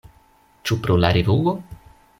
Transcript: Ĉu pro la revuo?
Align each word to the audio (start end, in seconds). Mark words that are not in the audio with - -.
Ĉu 0.69 0.79
pro 0.87 0.97
la 1.05 1.13
revuo? 1.19 1.57